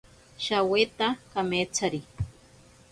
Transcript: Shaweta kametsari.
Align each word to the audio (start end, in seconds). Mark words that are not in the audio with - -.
Shaweta 0.43 1.07
kametsari. 1.31 2.01